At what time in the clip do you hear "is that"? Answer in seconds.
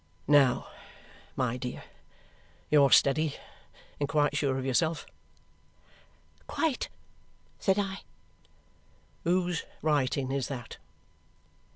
10.31-10.77